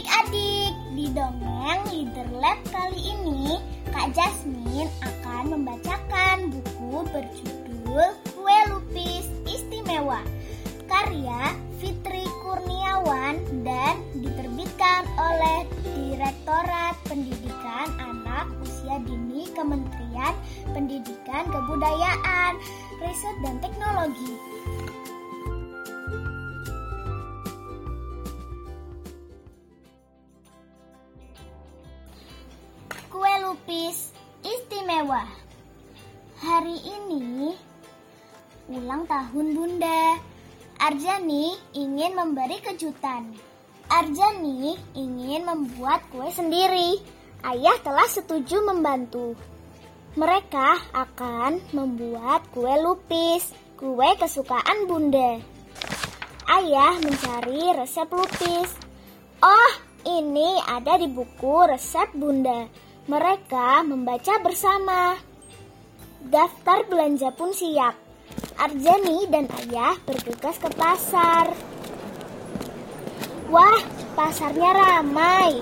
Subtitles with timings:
[0.00, 3.60] adik-adik, di dongeng Leader Lab kali ini
[3.92, 10.24] Kak Jasmine akan membacakan buku berjudul Kue Lupis Istimewa
[10.88, 20.32] karya Fitri Kurniawan dan diterbitkan oleh Direktorat Pendidikan Anak Usia Dini Kementerian
[20.72, 22.56] Pendidikan Kebudayaan,
[23.04, 24.32] Riset dan Teknologi.
[33.50, 34.14] Lupis
[34.46, 35.26] istimewa.
[36.38, 37.50] Hari ini
[38.70, 40.22] ulang tahun Bunda.
[40.78, 43.34] Arjani ingin memberi kejutan.
[43.90, 47.02] Arjani ingin membuat kue sendiri.
[47.42, 49.34] Ayah telah setuju membantu.
[50.14, 55.42] Mereka akan membuat kue lupis, kue kesukaan Bunda.
[56.46, 58.70] Ayah mencari resep lupis.
[59.42, 59.72] Oh,
[60.06, 62.89] ini ada di buku resep Bunda.
[63.10, 65.18] Mereka membaca bersama.
[66.30, 67.98] Daftar belanja pun siap.
[68.54, 71.50] Arjani dan ayah bergegas ke pasar.
[73.50, 73.82] Wah,
[74.14, 75.58] pasarnya ramai.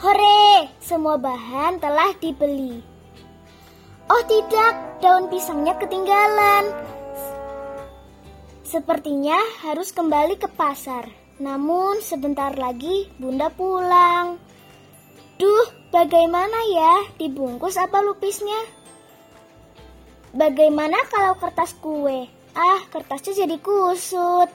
[0.00, 2.80] Hore, semua bahan telah dibeli.
[4.08, 6.72] Oh tidak, daun pisangnya ketinggalan.
[8.64, 9.36] Sepertinya
[9.68, 11.12] harus kembali ke pasar.
[11.44, 14.40] Namun sebentar lagi Bunda pulang.
[15.34, 16.92] Duh, bagaimana ya?
[17.18, 18.70] Dibungkus apa lupisnya?
[20.30, 22.30] Bagaimana kalau kertas kue?
[22.54, 24.46] Ah, kertasnya jadi kusut.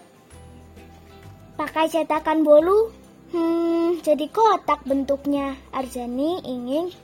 [1.59, 2.95] Pakai cetakan bolu?
[3.35, 5.59] Hmm, jadi kotak bentuknya.
[5.75, 6.95] Arjani ingin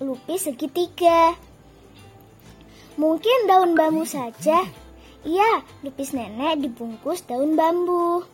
[0.00, 1.36] lupis segitiga.
[2.96, 4.64] Mungkin daun bambu saja.
[5.28, 5.50] Iya,
[5.84, 8.24] lupis nenek dibungkus daun bambu.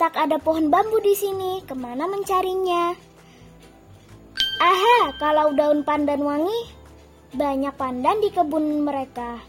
[0.00, 3.13] Tak ada pohon bambu di sini, ke mana mencarinya?
[4.62, 6.60] Aha, kalau daun pandan wangi,
[7.34, 9.42] banyak pandan di kebun mereka.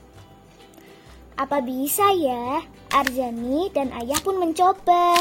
[1.36, 2.64] Apa bisa ya?
[2.90, 5.20] Arjani dan ayah pun mencoba.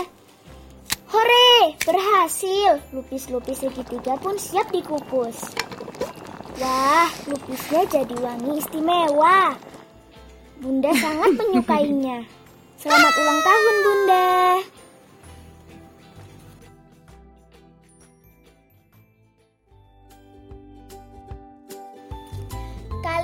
[1.11, 2.81] Hore, berhasil.
[2.94, 5.53] Lupis-lupis segitiga pun siap dikukus.
[6.55, 9.59] Wah, lupisnya jadi wangi istimewa.
[10.62, 12.23] Bunda sangat menyukainya.
[12.81, 14.34] Selamat ulang tahun, Bunda.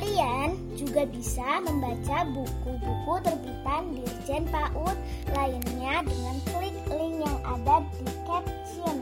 [0.00, 4.97] Kalian juga bisa membaca buku-buku terbitan Dirjen PAUD
[5.37, 8.97] lainnya dengan klik link yang ada di caption.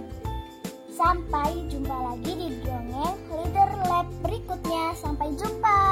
[0.91, 4.99] Sampai jumpa lagi di dongeng Leader Lab berikutnya.
[4.99, 5.88] Sampai jumpa.